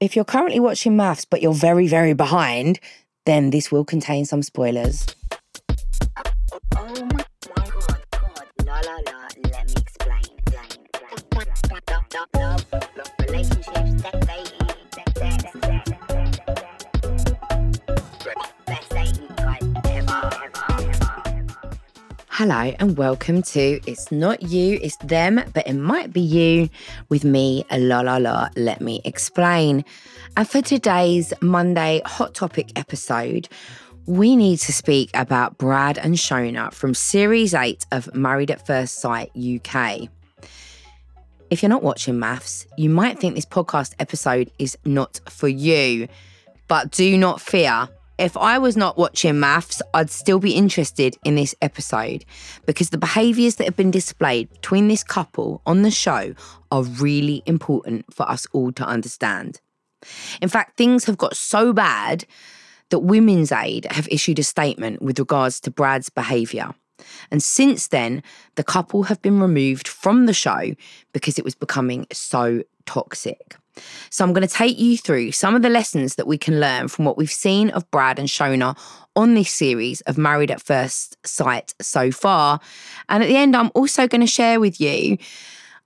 [0.00, 2.80] If you're currently watching MAFS but you're very, very behind,
[3.26, 5.04] then this will contain some spoilers.
[6.74, 7.70] Oh my god,
[22.40, 26.70] Hello and welcome to It's Not You, It's Them, but it might be you
[27.10, 29.84] with me, La La La, Let Me Explain.
[30.38, 33.50] And for today's Monday Hot Topic episode,
[34.06, 39.00] we need to speak about Brad and Shona from Series 8 of Married at First
[39.00, 40.08] Sight UK.
[41.50, 46.08] If you're not watching MAFS, you might think this podcast episode is not for you.
[46.68, 47.90] But do not fear.
[48.20, 52.26] If I was not watching MAFS, I'd still be interested in this episode
[52.66, 56.34] because the behaviours that have been displayed between this couple on the show
[56.70, 59.62] are really important for us all to understand.
[60.42, 62.26] In fact, things have got so bad
[62.90, 66.74] that Women's Aid have issued a statement with regards to Brad's behaviour.
[67.30, 68.22] And since then,
[68.56, 70.74] the couple have been removed from the show
[71.14, 73.56] because it was becoming so toxic.
[74.10, 76.88] So I'm going to take you through some of the lessons that we can learn
[76.88, 78.78] from what we've seen of Brad and Shona
[79.16, 82.60] on this series of Married at First Sight so far.
[83.08, 85.18] And at the end, I'm also going to share with you.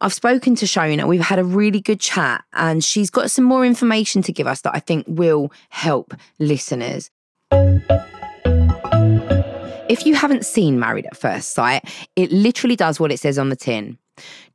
[0.01, 3.65] I've spoken to Shona, we've had a really good chat, and she's got some more
[3.65, 7.11] information to give us that I think will help listeners.
[9.89, 11.85] If you haven't seen Married at First Sight,
[12.17, 13.97] it literally does what it says on the tin.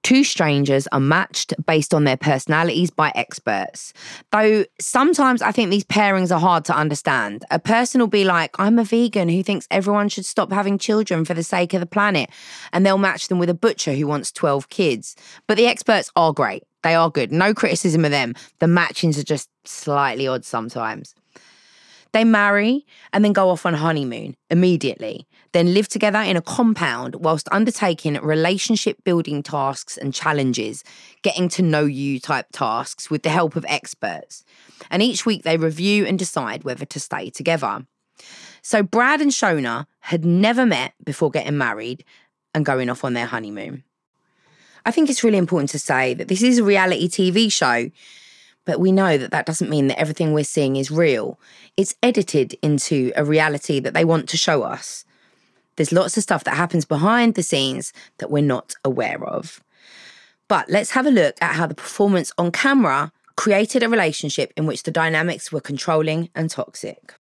[0.02, 3.94] Two strangers are matched based on their personalities by experts.
[4.32, 7.44] Though sometimes I think these pairings are hard to understand.
[7.52, 11.26] A person will be like, I'm a vegan who thinks everyone should stop having children
[11.26, 12.30] for the sake of the planet.
[12.72, 15.16] And they'll match them with a butcher who wants 12 kids.
[15.48, 16.64] But the experts are great.
[16.84, 17.32] They are good.
[17.32, 18.36] No criticism of them.
[18.60, 21.14] The matchings are just slightly odd sometimes.
[22.12, 27.16] They marry and then go off on honeymoon immediately, then live together in a compound
[27.16, 30.84] whilst undertaking relationship building tasks and challenges,
[31.22, 34.44] getting to know you type tasks with the help of experts.
[34.90, 37.86] And each week they review and decide whether to stay together.
[38.62, 42.04] So Brad and Shona had never met before getting married
[42.54, 43.84] and going off on their honeymoon.
[44.86, 47.90] I think it's really important to say that this is a reality TV show
[48.70, 51.40] but we know that that doesn't mean that everything we're seeing is real.
[51.76, 55.06] It's edited into a reality that they want to show us.
[55.80, 59.64] There's lots of stuff that happens behind the scenes that we're not aware of.
[60.50, 64.66] But let's have a look at how the performance on camera created a relationship in
[64.66, 67.14] which the dynamics were controlling and toxic.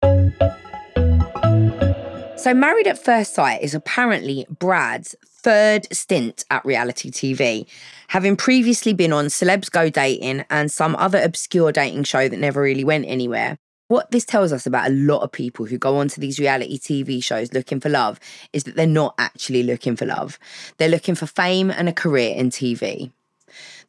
[2.38, 7.66] So, Married at First Sight is apparently Brad's third stint at reality TV,
[8.08, 12.62] having previously been on Celebs Go Dating and some other obscure dating show that never
[12.62, 13.58] really went anywhere.
[13.88, 17.22] What this tells us about a lot of people who go onto these reality TV
[17.22, 18.18] shows looking for love
[18.52, 20.40] is that they're not actually looking for love.
[20.78, 23.12] They're looking for fame and a career in TV.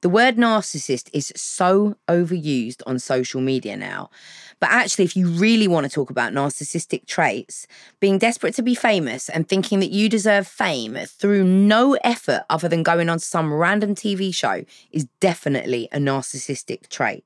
[0.01, 4.11] The word narcissist is so overused on social media now.
[4.59, 7.65] But actually, if you really want to talk about narcissistic traits,
[7.99, 12.69] being desperate to be famous and thinking that you deserve fame through no effort other
[12.69, 17.23] than going on some random TV show is definitely a narcissistic trait.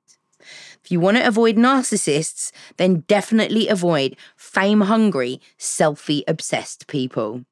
[0.84, 7.46] If you want to avoid narcissists, then definitely avoid fame hungry, selfie obsessed people.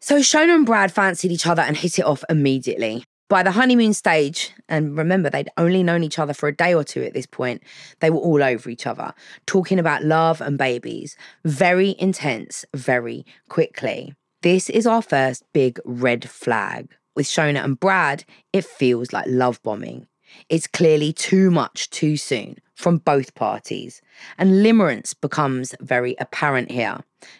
[0.00, 3.04] So Shona and Brad fancied each other and hit it off immediately.
[3.28, 6.82] By the honeymoon stage, and remember they'd only known each other for a day or
[6.82, 7.62] two at this point,
[8.00, 9.14] they were all over each other,
[9.46, 11.16] talking about love and babies.
[11.44, 14.14] Very intense, very quickly.
[14.42, 16.88] This is our first big red flag.
[17.14, 20.08] With Shona and Brad, it feels like love bombing.
[20.48, 24.00] It's clearly too much too soon from both parties,
[24.38, 26.98] and limerence becomes very apparent here.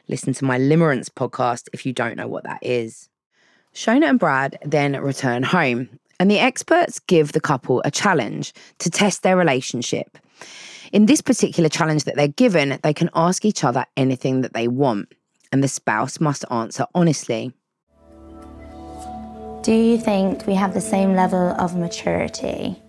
[0.08, 3.08] Listen to my limerence podcast if you don't know what that is.
[3.74, 8.90] Shona and Brad then return home, and the experts give the couple a challenge to
[8.90, 10.18] test their relationship.
[10.92, 14.68] In this particular challenge that they're given, they can ask each other anything that they
[14.68, 15.12] want,
[15.52, 17.52] and the spouse must answer honestly.
[19.62, 22.80] Do you think we have the same level of maturity?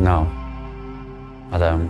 [0.00, 0.28] No,
[1.52, 1.88] I don't.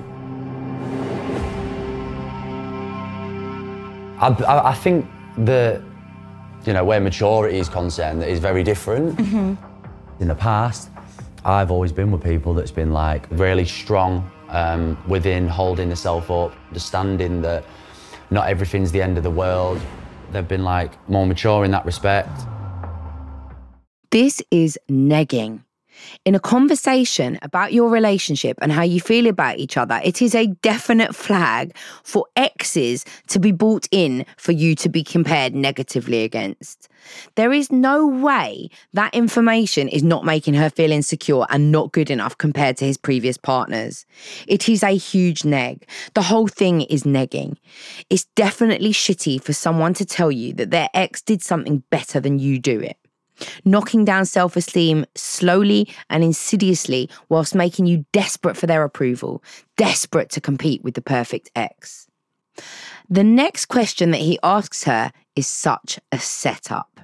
[4.21, 5.07] I, I, I think
[5.39, 5.81] that,
[6.67, 9.19] you know, where maturity is concerned, that is very different.
[9.19, 10.91] In the past,
[11.47, 16.55] I've always been with people that's been like really strong um, within holding themselves up,
[16.69, 17.65] understanding that
[18.31, 19.81] not everything's the end of the world.
[20.33, 22.31] They've been like more mature in that respect.
[24.11, 25.65] This is negging.
[26.25, 30.35] In a conversation about your relationship and how you feel about each other, it is
[30.35, 36.23] a definite flag for exes to be brought in for you to be compared negatively
[36.25, 36.89] against.
[37.35, 42.11] There is no way that information is not making her feel insecure and not good
[42.11, 44.07] enough compared to his previous partners.
[44.47, 45.87] It is a huge neg.
[46.15, 47.57] The whole thing is negging.
[48.09, 52.39] It's definitely shitty for someone to tell you that their ex did something better than
[52.39, 52.97] you do it
[53.65, 59.43] knocking down self esteem slowly and insidiously, whilst making you desperate for their approval,
[59.77, 62.07] desperate to compete with the perfect ex.
[63.09, 67.01] The next question that he asks her is such a setup.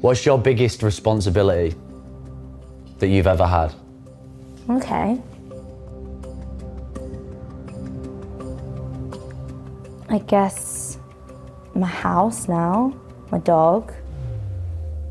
[0.00, 1.76] What's your biggest responsibility
[2.98, 3.74] that you've ever had?
[4.70, 5.20] Okay.
[10.08, 10.98] I guess
[11.74, 12.94] my house now,
[13.30, 13.92] my dog.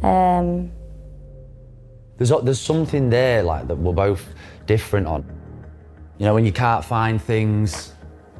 [0.04, 0.72] Um,
[2.18, 4.26] There's, there's something there like that we're both
[4.66, 5.26] different on.
[6.18, 7.94] You know, when you can't find things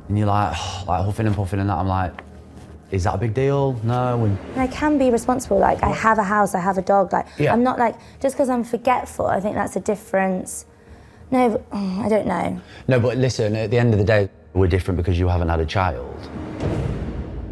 [0.08, 0.52] and you're like,
[0.88, 2.14] like huffing and puffing and that, I'm like,
[2.92, 3.74] is that a big deal?
[3.84, 4.26] No.
[4.26, 5.60] And I can be responsible.
[5.60, 7.14] Like I have a house, I have a dog.
[7.14, 7.54] Like Yeah.
[7.54, 9.28] I'm not like just because I'm forgetful.
[9.28, 10.66] I think that's a difference.
[11.32, 12.60] No, but, I don't know.
[12.88, 15.60] No, but listen, at the end of the day, we're different because you haven't had
[15.60, 16.18] a child.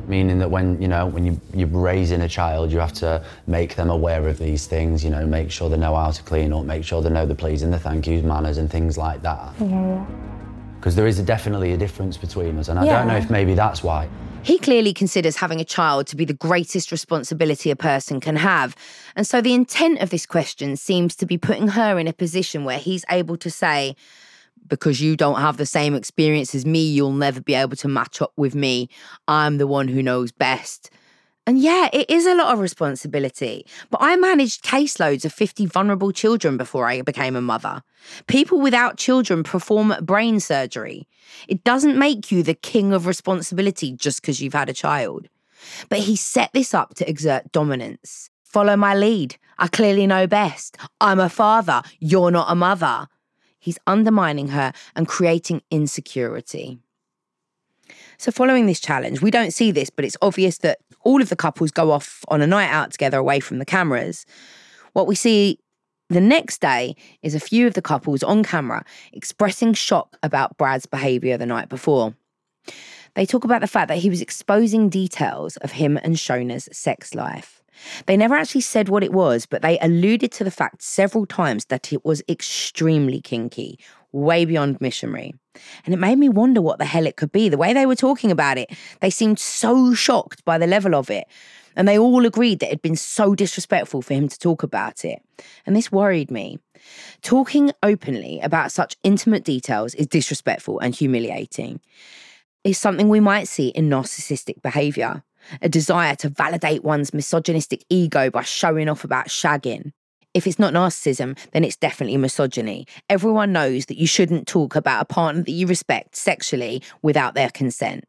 [0.08, 3.76] Meaning that when, you know, when you, you're raising a child, you have to make
[3.76, 6.64] them aware of these things, you know, make sure they know how to clean up,
[6.64, 9.54] make sure they know the please and the thank yous, manners and things like that.
[10.80, 12.70] Because there is a, definitely a difference between us.
[12.70, 14.08] And I don't know if maybe that's why.
[14.44, 18.78] He clearly considers having a child to be the greatest responsibility a person can have.
[19.14, 22.64] And so the intent of this question seems to be putting her in a position
[22.64, 23.98] where he's able to say,
[24.68, 28.22] because you don't have the same experience as me, you'll never be able to match
[28.22, 28.90] up with me.
[29.28, 30.90] I'm the one who knows best.
[31.48, 33.66] And yeah, it is a lot of responsibility.
[33.90, 37.84] But I managed caseloads of 50 vulnerable children before I became a mother.
[38.28, 41.08] People without children perform brain surgery.
[41.48, 45.30] It doesn't make you the king of responsibility just because you've had a child.
[45.88, 48.30] But he set this up to exert dominance.
[48.44, 49.38] Follow my lead.
[49.58, 50.78] I clearly know best.
[51.00, 51.82] I'm a father.
[52.00, 53.08] You're not a mother.
[53.68, 56.80] He's undermining her and creating insecurity.
[58.18, 61.36] So, following this challenge, we don't see this, but it's obvious that all of the
[61.36, 64.26] couples go off on a night out together away from the cameras.
[64.94, 65.60] What we see
[66.08, 70.86] the next day is a few of the couples on camera expressing shock about Brad's
[70.86, 72.16] behaviour the night before.
[73.16, 77.14] They talk about the fact that he was exposing details of him and Shona's sex
[77.14, 77.57] life.
[78.06, 81.66] They never actually said what it was, but they alluded to the fact several times
[81.66, 83.80] that it was extremely kinky,
[84.12, 85.34] way beyond missionary.
[85.86, 87.50] And it made me wonder what the hell it could be.
[87.50, 88.72] The way they were talking about it,
[89.02, 91.28] they seemed so shocked by the level of it.
[91.76, 95.06] And they all agreed that it had been so disrespectful for him to talk about
[95.06, 95.22] it.
[95.66, 96.58] And this worried me.
[97.22, 101.80] Talking openly about such intimate details is disrespectful and humiliating.
[102.64, 105.24] It's something we might see in narcissistic behaviour
[105.62, 109.92] a desire to validate one's misogynistic ego by showing off about shagging.
[110.34, 112.86] If it's not narcissism, then it's definitely misogyny.
[113.10, 117.50] Everyone knows that you shouldn't talk about a partner that you respect sexually without their
[117.50, 118.06] consent.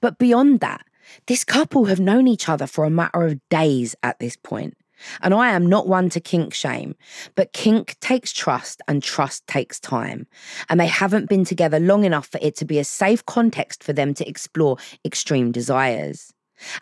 [0.00, 0.82] But beyond that,
[1.26, 4.76] this couple have known each other for a matter of days at this point.
[5.20, 6.94] And I am not one to kink shame,
[7.34, 10.26] but kink takes trust and trust takes time.
[10.68, 13.92] And they haven't been together long enough for it to be a safe context for
[13.92, 16.32] them to explore extreme desires.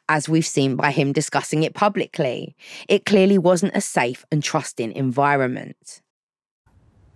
[0.09, 2.57] As we've seen by him discussing it publicly,
[2.89, 6.03] it clearly wasn't a safe and trusting environment.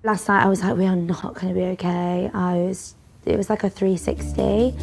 [0.03, 2.31] Last night I was like, we are not going to be okay.
[2.35, 2.95] I was,
[3.25, 4.75] it was like a 360.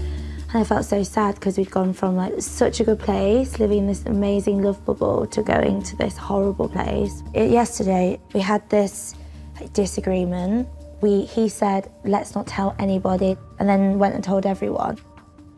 [0.53, 3.77] And I felt so sad because we'd gone from like such a good place, living
[3.79, 7.23] in this amazing love bubble, to going to this horrible place.
[7.33, 9.15] It, yesterday we had this
[9.59, 10.67] like, disagreement.
[10.99, 14.97] We, he said, let's not tell anybody, and then went and told everyone.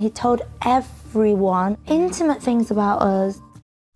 [0.04, 3.40] He told everyone intimate things about us.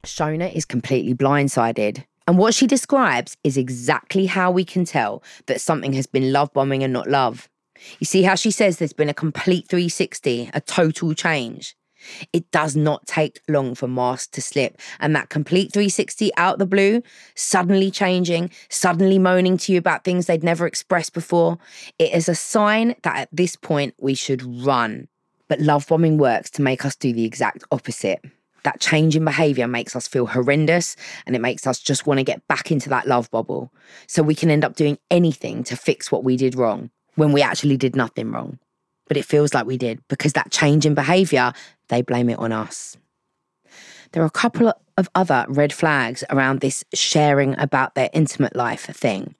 [0.05, 2.05] Shona is completely blindsided.
[2.25, 6.53] And what she describes is exactly how we can tell that something has been love
[6.53, 7.49] bombing and not love.
[7.99, 11.75] You see how she says there's been a complete 360, a total change.
[12.31, 16.65] It does not take long for masks to slip, and that complete 360 out the
[16.65, 17.01] blue,
[17.35, 21.57] suddenly changing, suddenly moaning to you about things they'd never expressed before,
[21.99, 25.09] it is a sign that at this point we should run.
[25.47, 28.21] But love bombing works to make us do the exact opposite.
[28.63, 32.23] That change in behavior makes us feel horrendous and it makes us just want to
[32.23, 33.71] get back into that love bubble.
[34.07, 37.41] So we can end up doing anything to fix what we did wrong when we
[37.41, 38.59] actually did nothing wrong.
[39.07, 41.53] But it feels like we did because that change in behavior,
[41.87, 42.97] they blame it on us.
[44.11, 48.85] there are a couple of other red flags around this sharing about their intimate life
[48.85, 49.35] thing.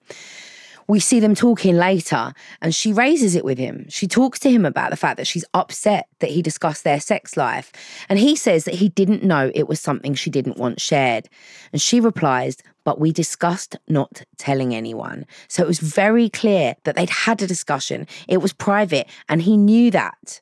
[0.88, 3.84] We see them talking later, and she raises it with him.
[3.90, 7.36] She talks to him about the fact that she's upset that he discussed their sex
[7.36, 7.70] life.
[8.08, 11.28] And he says that he didn't know it was something she didn't want shared.
[11.72, 15.26] And she replies, But we discussed not telling anyone.
[15.46, 18.06] So it was very clear that they'd had a discussion.
[18.26, 20.40] It was private, and he knew that.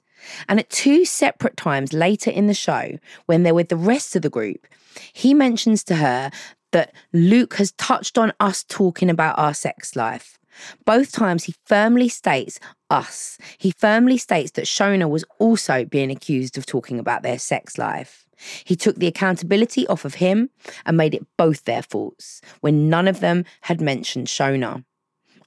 [0.48, 4.22] And at two separate times later in the show, when they're with the rest of
[4.22, 4.66] the group,
[5.12, 6.30] he mentions to her
[6.72, 10.38] that Luke has touched on us talking about our sex life.
[10.84, 12.58] Both times he firmly states
[12.90, 13.38] us.
[13.58, 18.26] He firmly states that Shona was also being accused of talking about their sex life.
[18.64, 20.50] He took the accountability off of him
[20.84, 24.84] and made it both their faults when none of them had mentioned Shona.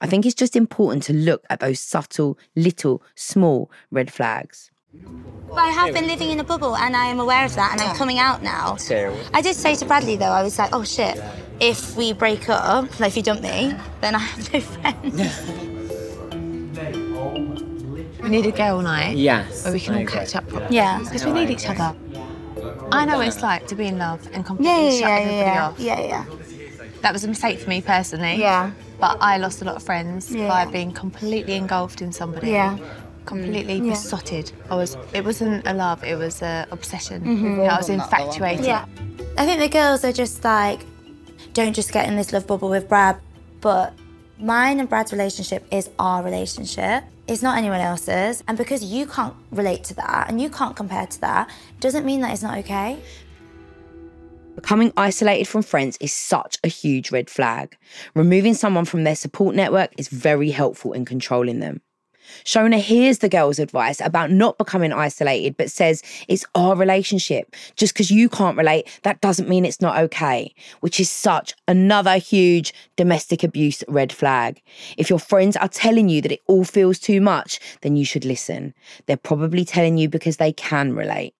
[0.00, 4.70] I think it's just important to look at those subtle, little, small red flags.
[4.92, 7.80] But I have been living in a bubble and I am aware of that and
[7.80, 8.76] I'm coming out now.
[9.32, 11.20] I did say to Bradley though, I was like, oh shit,
[11.60, 15.40] if we break up, like if you dump me, then I have no friends.
[18.20, 19.64] We need a girl night Yes.
[19.64, 20.12] where we can I all agree.
[20.12, 20.74] catch up properly.
[20.74, 20.98] Yeah.
[21.00, 21.94] Because we need each other.
[22.92, 25.16] I know what it's like to be in love and Yeah, completely yeah, shut yeah,
[25.18, 25.78] everybody yeah, off.
[25.78, 26.24] yeah, yeah.
[27.02, 28.34] That was a mistake for me personally.
[28.36, 28.72] Yeah.
[28.98, 30.48] But I lost a lot of friends Yeah.
[30.48, 32.50] by being completely engulfed in somebody.
[32.50, 32.76] Yeah.
[33.26, 33.86] Completely mm.
[33.86, 33.92] Yeah.
[33.92, 34.52] besotted.
[34.70, 34.96] I was.
[35.12, 36.02] It wasn't a love.
[36.04, 37.22] It was an obsession.
[37.22, 37.44] Mm-hmm.
[37.44, 38.66] You know, I was infatuated.
[38.66, 38.86] Yeah.
[39.36, 40.80] I think the girls are just like,
[41.52, 43.20] don't just get in this love bubble with Brad.
[43.60, 43.94] But
[44.38, 47.04] mine and Brad's relationship is our relationship.
[47.28, 48.42] It's not anyone else's.
[48.48, 52.20] And because you can't relate to that and you can't compare to that, doesn't mean
[52.22, 52.98] that it's not okay.
[54.56, 57.76] Becoming isolated from friends is such a huge red flag.
[58.14, 61.80] Removing someone from their support network is very helpful in controlling them.
[62.44, 67.54] Shona hears the girl's advice about not becoming isolated, but says it's our relationship.
[67.76, 72.16] Just because you can't relate, that doesn't mean it's not okay, which is such another
[72.16, 74.60] huge domestic abuse red flag.
[74.96, 78.24] If your friends are telling you that it all feels too much, then you should
[78.24, 78.74] listen.
[79.06, 81.34] They're probably telling you because they can relate.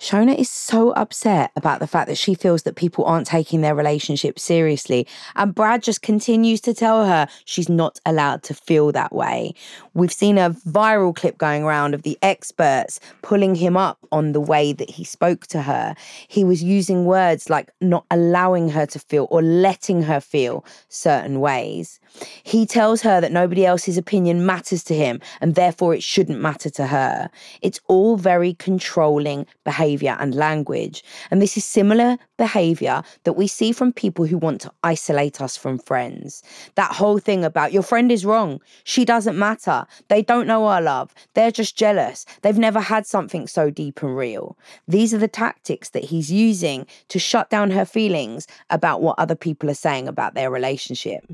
[0.00, 3.74] Shona is so upset about the fact that she feels that people aren't taking their
[3.74, 5.08] relationship seriously.
[5.34, 9.54] And Brad just continues to tell her she's not allowed to feel that way.
[9.94, 14.40] We've seen a viral clip going around of the experts pulling him up on the
[14.40, 15.96] way that he spoke to her.
[16.28, 21.40] He was using words like not allowing her to feel or letting her feel certain
[21.40, 21.98] ways.
[22.44, 26.70] He tells her that nobody else's opinion matters to him and therefore it shouldn't matter
[26.70, 27.30] to her.
[27.62, 31.02] It's all very controlling behavior and language.
[31.30, 35.56] And this is similar behavior that we see from people who want to isolate us
[35.56, 36.42] from friends.
[36.74, 38.60] That whole thing about your friend is wrong.
[38.84, 39.86] She doesn't matter.
[40.08, 41.14] They don't know our love.
[41.34, 42.26] They're just jealous.
[42.42, 44.58] They've never had something so deep and real.
[44.86, 49.36] These are the tactics that he's using to shut down her feelings about what other
[49.36, 51.24] people are saying about their relationship.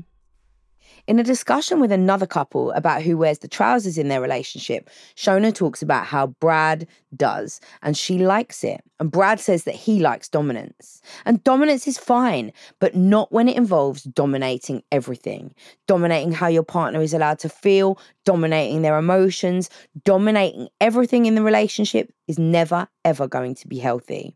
[1.07, 5.53] In a discussion with another couple about who wears the trousers in their relationship, Shona
[5.53, 8.81] talks about how Brad does, and she likes it.
[8.99, 11.03] And Brad says that he likes dominance.
[11.25, 15.53] And dominance is fine, but not when it involves dominating everything.
[15.85, 19.69] Dominating how your partner is allowed to feel, dominating their emotions,
[20.05, 24.35] dominating everything in the relationship is never, ever going to be healthy.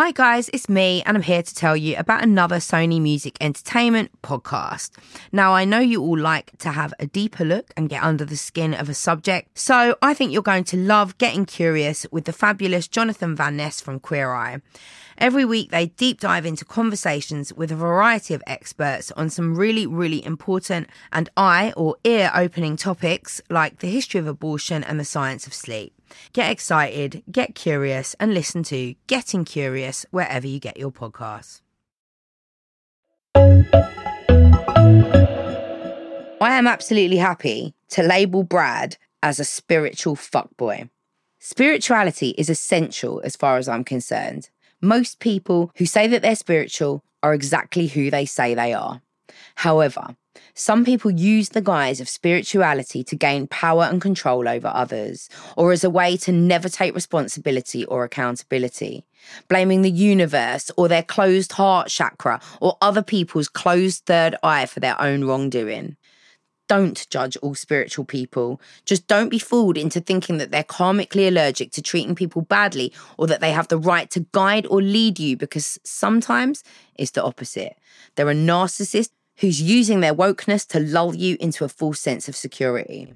[0.00, 4.12] Hi, guys, it's me, and I'm here to tell you about another Sony Music Entertainment
[4.22, 4.92] podcast.
[5.32, 8.36] Now, I know you all like to have a deeper look and get under the
[8.36, 12.32] skin of a subject, so I think you're going to love getting curious with the
[12.32, 14.60] fabulous Jonathan Van Ness from Queer Eye.
[15.18, 19.84] Every week, they deep dive into conversations with a variety of experts on some really,
[19.84, 25.04] really important and eye or ear opening topics like the history of abortion and the
[25.04, 25.97] science of sleep.
[26.32, 31.60] Get excited, get curious, and listen to Getting Curious wherever you get your podcasts.
[36.40, 40.88] I am absolutely happy to label Brad as a spiritual fuckboy.
[41.40, 44.50] Spirituality is essential as far as I'm concerned.
[44.80, 49.02] Most people who say that they're spiritual are exactly who they say they are.
[49.56, 50.16] However,
[50.54, 55.72] Some people use the guise of spirituality to gain power and control over others, or
[55.72, 59.04] as a way to never take responsibility or accountability,
[59.48, 64.80] blaming the universe or their closed heart chakra or other people's closed third eye for
[64.80, 65.96] their own wrongdoing.
[66.68, 68.60] Don't judge all spiritual people.
[68.84, 73.26] Just don't be fooled into thinking that they're karmically allergic to treating people badly or
[73.26, 76.62] that they have the right to guide or lead you because sometimes
[76.94, 77.78] it's the opposite.
[78.14, 82.36] They're a narcissist who's using their wokeness to lull you into a false sense of
[82.36, 83.12] security.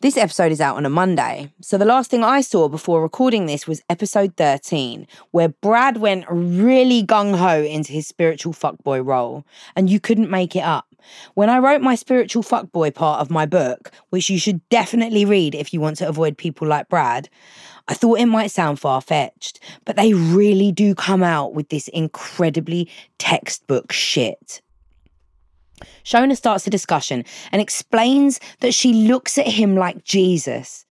[0.00, 3.46] This episode is out on a Monday, so the last thing I saw before recording
[3.46, 9.44] this was episode 13, where Brad went really gung ho into his spiritual fuckboy role,
[9.74, 10.86] and you couldn't make it up.
[11.34, 15.56] When I wrote my spiritual fuckboy part of my book, which you should definitely read
[15.56, 17.28] if you want to avoid people like Brad,
[17.88, 21.88] I thought it might sound far fetched, but they really do come out with this
[21.88, 22.88] incredibly
[23.18, 24.60] textbook shit.
[26.04, 30.86] Shona starts a discussion and explains that she looks at him like Jesus.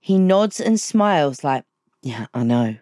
[0.00, 1.64] He nods and smiles, like,
[2.02, 2.76] Yeah, I know.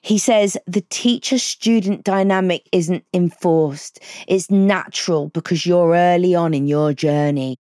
[0.00, 6.66] He says the teacher student dynamic isn't enforced, it's natural because you're early on in
[6.66, 7.56] your journey.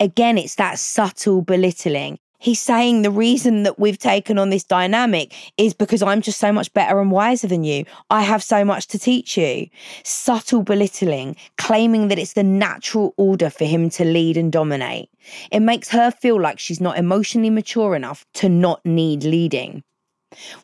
[0.00, 2.18] Again, it's that subtle belittling.
[2.44, 6.52] He's saying the reason that we've taken on this dynamic is because I'm just so
[6.52, 7.86] much better and wiser than you.
[8.10, 9.68] I have so much to teach you.
[10.02, 15.08] Subtle belittling, claiming that it's the natural order for him to lead and dominate.
[15.50, 19.82] It makes her feel like she's not emotionally mature enough to not need leading.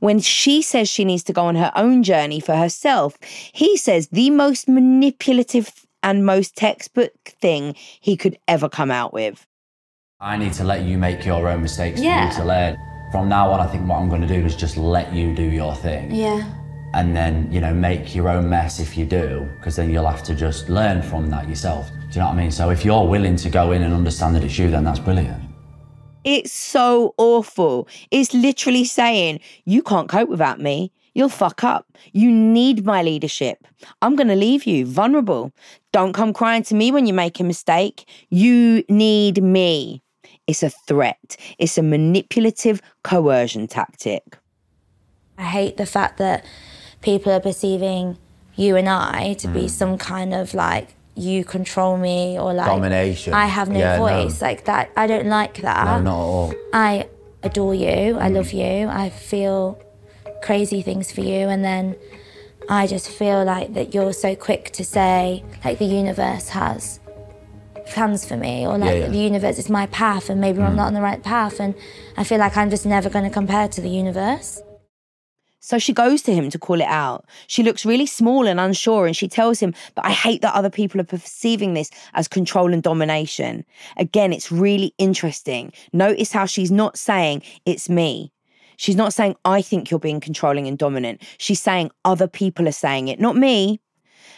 [0.00, 3.16] When she says she needs to go on her own journey for herself,
[3.54, 9.46] he says the most manipulative and most textbook thing he could ever come out with.
[10.22, 12.28] I need to let you make your own mistakes Yeah.
[12.28, 12.78] for you to learn.
[13.10, 15.42] From now on, I think what I'm going to do is just let you do
[15.42, 16.14] your thing.
[16.14, 16.44] Yeah.
[16.92, 20.22] And then, you know, make your own mess if you do, because then you'll have
[20.24, 21.88] to just learn from that yourself.
[21.88, 22.50] Do you know what I mean?
[22.50, 25.42] So if you're willing to go in and understand that it's you, then that's brilliant.
[26.24, 27.88] It's so awful.
[28.10, 30.92] It's literally saying, You can't cope without me.
[31.14, 31.86] You'll fuck up.
[32.12, 33.66] You need my leadership.
[34.02, 35.52] I'm going to leave you vulnerable.
[35.92, 38.06] Don't come crying to me when you make a mistake.
[38.28, 40.02] You need me.
[40.50, 44.36] It's a threat, it's a manipulative coercion tactic.
[45.38, 46.44] I hate the fact that
[47.02, 48.18] people are perceiving
[48.56, 49.70] you and I to be mm.
[49.70, 53.32] some kind of like you control me or like Domination.
[53.32, 54.06] I have no Yeah, no.
[54.08, 54.90] voice like that.
[54.96, 55.84] I don't like that.
[55.84, 56.54] No, not at all.
[56.72, 57.08] I
[57.44, 58.18] adore you.
[58.18, 58.34] I mm.
[58.34, 58.88] love you.
[58.88, 59.80] I feel
[60.42, 61.94] crazy things for you, and then
[62.68, 66.98] I just feel like that you're so quick to say like the universe has
[67.90, 69.08] plans for me, or like Yeah, yeah.
[69.08, 70.76] the universe is my path, and maybe I'm hmm.
[70.76, 71.74] not on the right path, and
[72.16, 74.62] I feel like I'm just never going to compare to the universe.
[75.62, 77.26] So she goes to him to call it out.
[77.46, 80.70] She looks really small and unsure, and she tells him, But I hate that other
[80.70, 83.64] people are perceiving this as control and domination.
[83.98, 85.72] Again, it's really interesting.
[85.92, 88.32] Notice how she's not saying, It's me.
[88.78, 91.22] She's not saying, I think you're being controlling and dominant.
[91.36, 93.80] She's saying, Other people are saying it, not me.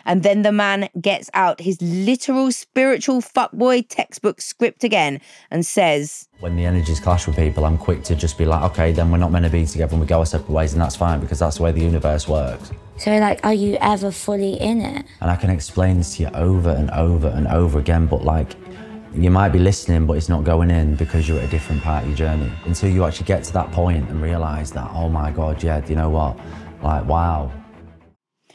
[0.05, 6.29] And then the man gets out his literal spiritual fuckboy textbook script again and says,
[6.41, 9.19] When the energies clash with people, I'm quick to just be like, okay, then we're
[9.19, 11.39] not meant to be together and we go our separate ways, and that's fine because
[11.39, 12.71] that's the way the universe works.
[12.99, 15.07] So, like, are you ever fully in it?
[15.21, 18.57] And I can explain this to you over and over and over again, but like,
[19.15, 22.03] you might be listening, but it's not going in because you're at a different part
[22.03, 22.51] of your journey.
[22.65, 25.91] Until you actually get to that point and realize that, oh my God, yeah, do
[25.91, 26.39] you know what?
[26.83, 27.53] Like, wow.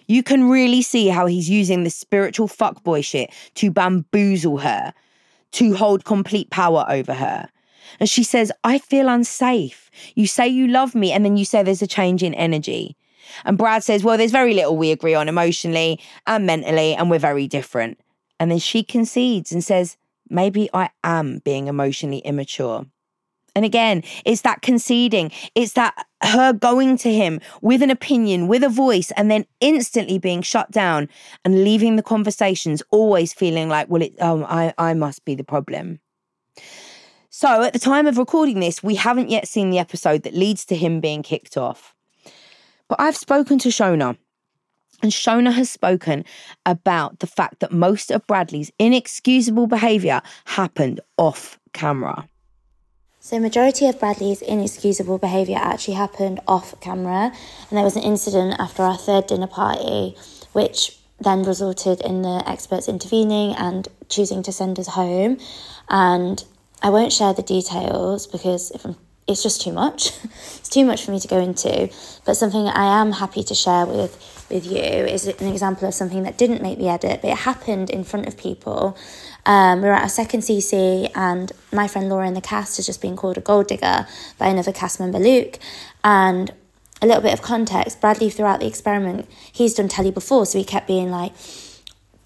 [0.08, 4.93] You can really see how he's using the spiritual fuckboy shit to bamboozle her,
[5.54, 7.50] to hold complete power over her.
[8.00, 9.89] And she says, I feel unsafe.
[10.15, 12.96] You say you love me, and then you say there's a change in energy.
[13.46, 17.20] And Brad says, Well, there's very little we agree on emotionally and mentally, and we're
[17.20, 18.00] very different.
[18.39, 19.98] And then she concedes and says,
[20.30, 22.86] Maybe I am being emotionally immature.
[23.56, 25.32] And again, it's that conceding.
[25.56, 30.17] It's that her going to him with an opinion, with a voice, and then instantly
[30.17, 31.10] being shut down
[31.45, 35.43] and leaving the conversations always feeling like, well, it, oh, I, I must be the
[35.43, 35.99] problem.
[37.30, 40.65] So at the time of recording this, we haven't yet seen the episode that leads
[40.65, 41.93] to him being kicked off.
[42.88, 44.17] But I've spoken to Shona,
[45.03, 46.25] and Shona has spoken
[46.65, 52.27] about the fact that most of Bradley's inexcusable behaviour happened off camera.
[53.19, 57.34] So, majority of Bradley's inexcusable behaviour actually happened off camera,
[57.69, 60.15] and there was an incident after our third dinner party,
[60.53, 65.39] which then resulted in the experts intervening and choosing to send us home.
[65.89, 66.43] And
[66.82, 68.95] I won't share the details because if I'm
[69.28, 70.13] it's just too much.
[70.24, 71.90] it's too much for me to go into.
[72.26, 76.24] But something I am happy to share with with you is an example of something
[76.24, 78.98] that didn't make the edit, but it happened in front of people.
[79.46, 82.86] Um, we were at our second CC, and my friend Laura in the cast has
[82.86, 85.60] just been called a gold digger by another cast member, Luke.
[86.04, 86.52] And
[87.02, 90.63] a little bit of context Bradley, throughout the experiment, he's done telly before, so he
[90.63, 91.34] kept being like,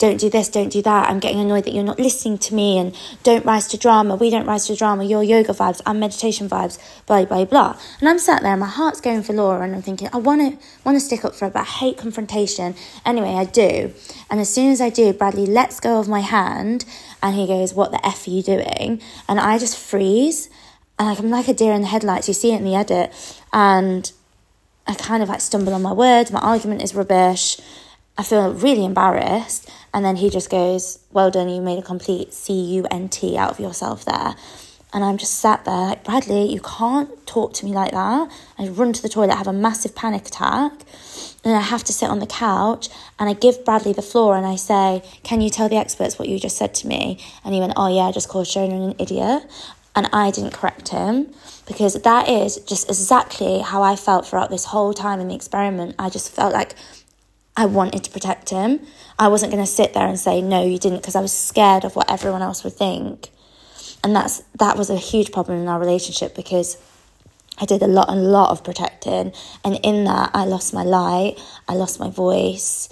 [0.01, 1.09] don't do this, don't do that.
[1.09, 4.15] I'm getting annoyed that you're not listening to me and don't rise to drama.
[4.15, 5.03] We don't rise to drama.
[5.03, 7.77] Your yoga vibes, I'm meditation vibes, blah, blah, blah.
[7.99, 10.67] And I'm sat there my heart's going for Laura and I'm thinking, I want to
[10.83, 12.73] want to stick up for her, but I hate confrontation.
[13.05, 13.93] Anyway, I do.
[14.31, 16.83] And as soon as I do, Bradley lets go of my hand
[17.21, 19.03] and he goes, what the F are you doing?
[19.29, 20.49] And I just freeze.
[20.97, 22.27] And like, I'm like a deer in the headlights.
[22.27, 23.13] You see it in the edit.
[23.53, 24.11] And
[24.87, 26.31] I kind of like stumble on my words.
[26.31, 27.59] My argument is rubbish.
[28.17, 29.69] I feel really embarrassed.
[29.93, 33.37] And then he just goes, Well done, you made a complete C U N T
[33.37, 34.35] out of yourself there.
[34.93, 38.29] And I'm just sat there like, Bradley, you can't talk to me like that.
[38.59, 40.73] I run to the toilet, have a massive panic attack.
[41.45, 44.45] And I have to sit on the couch and I give Bradley the floor and
[44.45, 47.19] I say, Can you tell the experts what you just said to me?
[47.43, 49.43] And he went, Oh, yeah, I just called Shona an idiot.
[49.95, 51.33] And I didn't correct him
[51.67, 55.95] because that is just exactly how I felt throughout this whole time in the experiment.
[55.99, 56.75] I just felt like
[57.61, 58.79] I wanted to protect him.
[59.19, 61.85] I wasn't going to sit there and say no, you didn't, because I was scared
[61.85, 63.29] of what everyone else would think.
[64.03, 66.77] And that's that was a huge problem in our relationship because
[67.59, 69.31] I did a lot, a lot of protecting,
[69.63, 71.35] and in that I lost my light,
[71.67, 72.89] I lost my voice,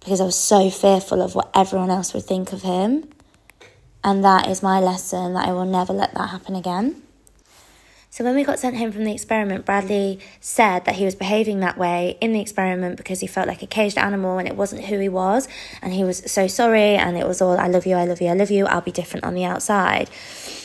[0.00, 3.08] because I was so fearful of what everyone else would think of him.
[4.02, 7.02] And that is my lesson that I will never let that happen again.
[8.12, 11.60] So when we got sent home from the experiment, Bradley said that he was behaving
[11.60, 14.84] that way in the experiment because he felt like a caged animal and it wasn't
[14.84, 15.48] who he was.
[15.80, 18.28] And he was so sorry and it was all, I love you, I love you,
[18.28, 20.10] I love you, I'll be different on the outside.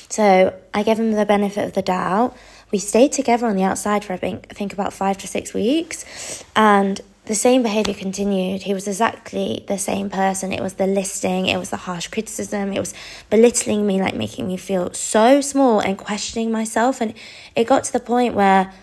[0.09, 2.35] So I gave him the benefit of the doubt.
[2.69, 5.53] We stayed together on the outside for I think, I think about five to six
[5.53, 6.43] weeks.
[6.53, 8.63] And the same behavior continued.
[8.63, 10.51] He was exactly the same person.
[10.53, 12.93] It was the listing, it was the harsh criticism, it was
[13.29, 17.01] belittling me, like making me feel so small and questioning myself.
[17.01, 17.13] And
[17.55, 18.73] it got to the point where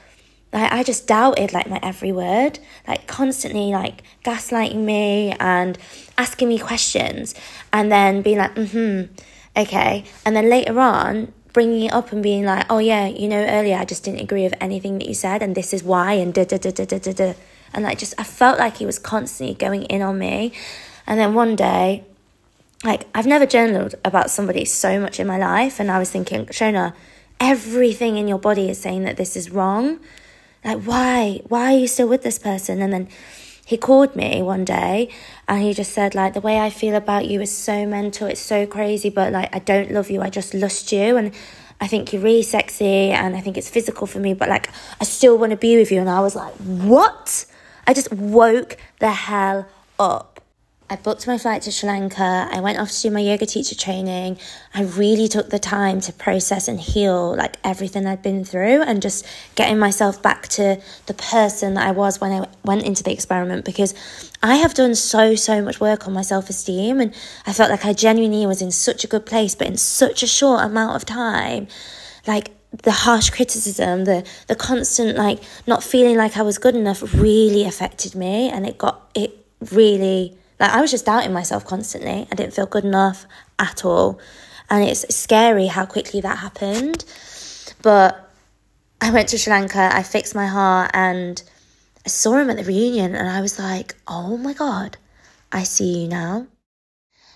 [0.53, 5.77] like, I just doubted like my every word, like constantly like gaslighting me and
[6.17, 7.35] asking me questions,
[7.73, 10.05] and then being like, mm hmm, okay.
[10.25, 13.77] And then later on, bringing it up and being like, oh yeah, you know, earlier
[13.77, 16.45] I just didn't agree with anything that you said, and this is why, and da
[16.45, 17.35] da da da da da
[17.75, 20.53] and like just I felt like he was constantly going in on me.
[21.07, 22.05] And then one day,
[22.83, 26.47] like I've never journaled about somebody so much in my life, and I was thinking,
[26.47, 26.95] Shona,
[27.41, 30.01] everything in your body is saying that this is wrong.
[30.65, 31.41] Like why?
[31.49, 32.81] Why are you still with this person?
[32.81, 33.09] And then
[33.67, 35.09] he called me one day
[35.49, 38.41] and he just said like the way I feel about you is so mental, it's
[38.41, 41.33] so crazy, but like I don't love you, I just lust you and
[41.81, 44.69] I think you're really sexy and I think it's physical for me, but like
[45.01, 46.01] I still want to be with you.
[46.01, 47.47] And I was like, what?
[47.87, 49.67] I just woke the hell
[49.99, 50.35] up.
[50.91, 52.47] I booked my flight to Sri Lanka.
[52.53, 54.39] I went off to do my yoga teacher training.
[54.75, 59.01] I really took the time to process and heal like everything I'd been through and
[59.01, 63.13] just getting myself back to the person that I was when I went into the
[63.13, 63.95] experiment because
[64.43, 67.15] I have done so, so much work on my self esteem and
[67.47, 70.27] I felt like I genuinely was in such a good place, but in such a
[70.27, 71.67] short amount of time.
[72.27, 72.51] Like
[72.83, 77.65] the harsh criticism, the the constant like not feeling like I was good enough really
[77.65, 82.27] affected me and it got it really like I was just doubting myself constantly.
[82.31, 83.27] I didn't feel good enough
[83.59, 84.19] at all.
[84.71, 87.05] And it's scary how quickly that happened.
[87.83, 88.31] But
[89.01, 91.43] I went to Sri Lanka, I fixed my heart and
[92.07, 94.97] I saw him at the reunion and I was like, "Oh my god,
[95.53, 96.47] I see you now."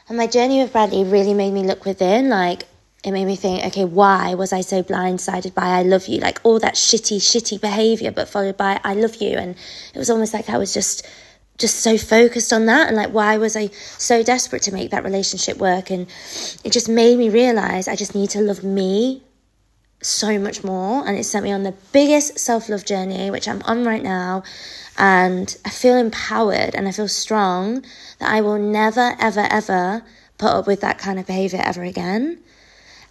[0.08, 2.64] And my journey with Bradley really made me look within like
[3.04, 6.18] it made me think, okay, why was I so blindsided by I love you?
[6.18, 9.36] Like all that shitty, shitty behavior, but followed by I love you.
[9.36, 9.54] And
[9.94, 11.06] it was almost like I was just
[11.58, 12.88] just so focused on that.
[12.88, 15.90] And like why was I so desperate to make that relationship work?
[15.90, 16.08] And
[16.64, 19.22] it just made me realize I just need to love me
[20.02, 21.06] so much more.
[21.06, 24.42] And it sent me on the biggest self-love journey which I'm on right now.
[24.96, 27.84] And I feel empowered and I feel strong
[28.18, 30.02] that I will never ever ever
[30.36, 32.40] put up with that kind of behavior ever again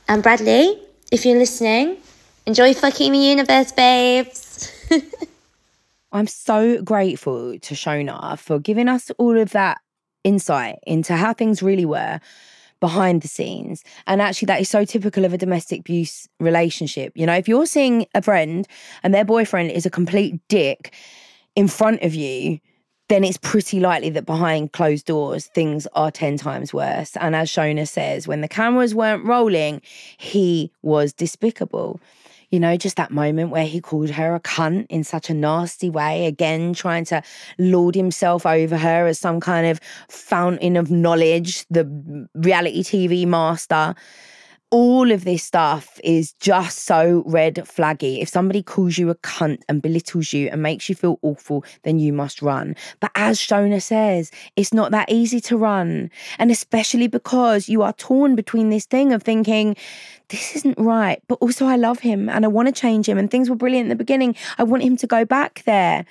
[0.07, 0.79] and Bradley,
[1.11, 1.97] if you're listening,
[2.45, 4.71] enjoy fucking the universe, babes.
[6.11, 9.79] I'm so grateful to Shona for giving us all of that
[10.23, 12.19] insight into how things really were
[12.79, 13.83] behind the scenes.
[14.05, 17.13] And actually, that is so typical of a domestic abuse relationship.
[17.15, 18.67] You know, if you're seeing a friend
[19.03, 20.93] and their boyfriend is a complete dick
[21.55, 22.59] in front of you,
[23.09, 27.15] then it's pretty likely that behind closed doors, things are 10 times worse.
[27.17, 29.81] And as Shona says, when the cameras weren't rolling,
[30.17, 31.99] he was despicable.
[32.49, 35.89] You know, just that moment where he called her a cunt in such a nasty
[35.89, 37.21] way, again, trying to
[37.57, 41.85] lord himself over her as some kind of fountain of knowledge, the
[42.35, 43.95] reality TV master
[44.69, 48.21] all of this stuff is just so red flaggy.
[48.21, 51.99] If somebody calls you a cunt and belittles you and makes you feel awful, then
[51.99, 52.75] you must run.
[52.99, 56.11] But as Shona says, it's not that easy to run.
[56.37, 59.77] And especially because you are torn between this thing of thinking,
[60.29, 63.31] this isn't right, but also I love him and I want to change him and
[63.31, 64.35] things were brilliant in the beginning.
[64.57, 66.05] I want him to go back there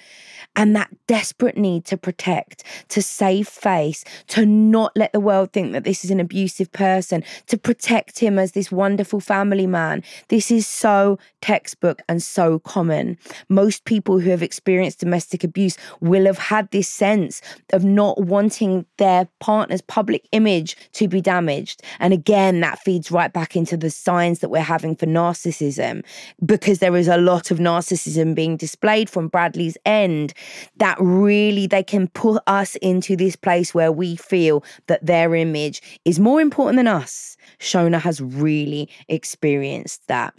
[0.56, 5.72] and that desperate need to protect, to save face, to not let the world think
[5.72, 10.02] that this is an abusive person, to protect him as this wonderful family man.
[10.28, 13.18] This is so textbook and so common.
[13.48, 17.40] Most people who have experienced domestic abuse will have had this sense
[17.72, 21.82] of not wanting their partner's public image to be damaged.
[22.00, 26.04] And again, that feeds right back into the signs that we're having for narcissism
[26.44, 30.34] because there is a lot of narcissism being displayed from Bradley's end
[30.76, 35.82] that really they can put us into this place where we feel that their image
[36.04, 37.36] is more important than us.
[37.58, 40.34] Shona has really experienced that.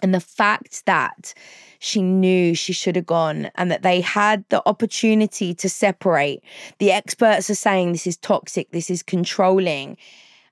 [0.00, 1.34] And the fact that
[1.80, 6.42] she knew she should have gone and that they had the opportunity to separate.
[6.78, 9.96] The experts are saying this is toxic, this is controlling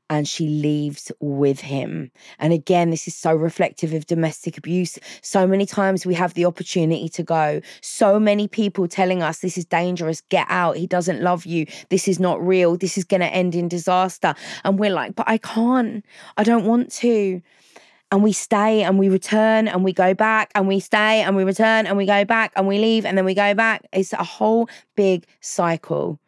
[0.08, 2.10] and she leaves with him.
[2.38, 4.98] And again, this is so reflective of domestic abuse.
[5.20, 7.60] So many times we have the opportunity to go.
[7.80, 12.08] So many people telling us this is dangerous, get out, he doesn't love you, this
[12.08, 14.34] is not real, this is going to end in disaster.
[14.64, 16.04] And we're like, but I can't,
[16.36, 17.42] I don't want to.
[18.12, 21.42] And we stay and we return and we go back and we stay and we
[21.42, 23.84] return and we go back and we leave and then we go back.
[23.92, 26.20] It's a whole big cycle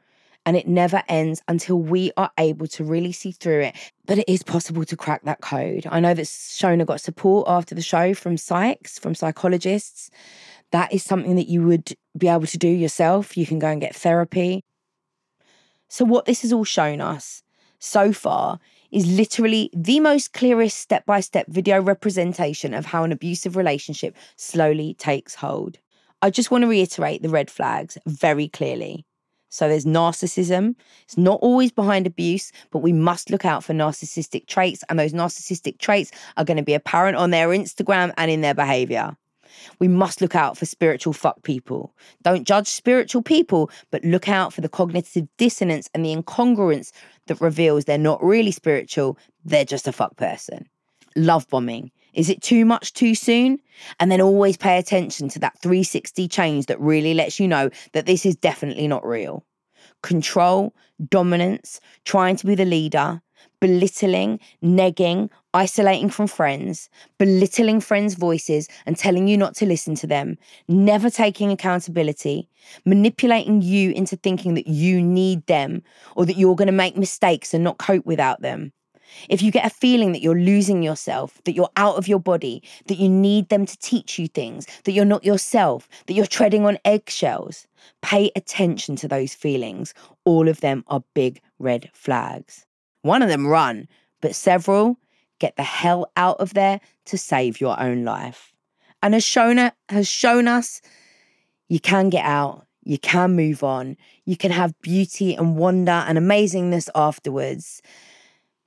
[0.49, 3.77] and it never ends until we are able to really see through it.
[4.07, 5.87] But it is possible to crack that code.
[5.91, 10.11] I know that Shona got support after the show from psychs, from psychologists.
[10.71, 13.37] That is something that you would be able to do yourself.
[13.37, 14.65] You can go and get therapy.
[15.89, 17.43] So, what this has all shown us
[17.79, 18.59] so far
[18.91, 24.17] is literally the most clearest step by step video representation of how an abusive relationship
[24.37, 25.77] slowly takes hold.
[26.23, 29.05] I just want to reiterate the red flags very clearly.
[29.49, 30.75] So there's narcissism.
[31.05, 35.13] It's not always behind abuse, but we must look out for narcissistic traits, and those
[35.13, 39.17] narcissistic traits are going to be apparent on their Instagram and in their behavior.
[39.79, 41.95] We must look out for spiritual fuck people.
[42.23, 46.93] Don't judge spiritual people, but look out for the cognitive dissonance and the incongruence
[47.27, 50.69] that reveals they're not really spiritual, they're just a fuck person.
[51.17, 51.91] Love bombing.
[52.15, 53.59] Is it too much too soon?
[54.01, 58.07] And then always pay attention to that 360 change that really lets you know that
[58.07, 59.45] this is definitely not real.
[60.03, 60.75] Control,
[61.09, 63.23] dominance, trying to be the leader,
[63.61, 70.07] belittling, negging, isolating from friends, belittling friends' voices and telling you not to listen to
[70.07, 72.49] them, never taking accountability,
[72.85, 75.83] manipulating you into thinking that you need them
[76.17, 78.73] or that you're going to make mistakes and not cope without them.
[79.29, 82.63] If you get a feeling that you're losing yourself, that you're out of your body,
[82.87, 86.65] that you need them to teach you things, that you're not yourself, that you're treading
[86.65, 87.67] on eggshells,
[88.03, 89.95] pay attention to those feelings.
[90.25, 92.67] All of them are big red flags.
[93.03, 93.89] One of them run,
[94.21, 94.99] but several
[95.39, 98.53] get the hell out of there to save your own life.
[99.03, 100.81] And as Shona has shown us,
[101.69, 106.19] you can get out, you can move on, you can have beauty and wonder and
[106.19, 107.83] amazingness afterwards.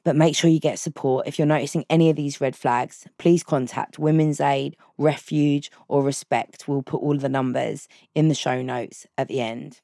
[0.04, 1.28] But make sure you get support.
[1.28, 6.68] If you're noticing any of these red flags, please contact Women's Aid, Refuge, or Respect.
[6.68, 9.80] We'll put all the numbers in the show notes at the end.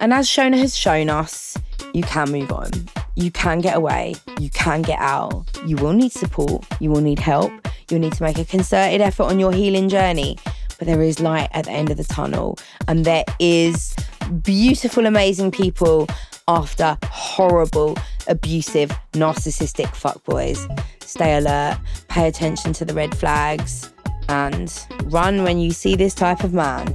[0.00, 1.56] And as Shona has shown us,
[1.92, 2.70] you can move on.
[3.14, 4.14] You can get away.
[4.40, 5.44] You can get out.
[5.66, 6.64] You will need support.
[6.80, 7.52] You will need help.
[7.90, 10.38] You'll need to make a concerted effort on your healing journey.
[10.82, 12.58] But there is light at the end of the tunnel.
[12.88, 13.94] And there is
[14.42, 16.08] beautiful, amazing people
[16.48, 20.58] after horrible, abusive, narcissistic fuckboys.
[21.00, 23.92] Stay alert, pay attention to the red flags,
[24.28, 26.92] and run when you see this type of man.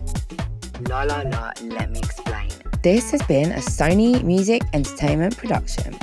[0.90, 2.50] La la la, let me explain.
[2.84, 5.98] This has been a Sony Music Entertainment production.